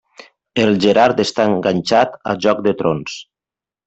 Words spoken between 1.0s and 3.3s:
està enganxat a Joc de trons.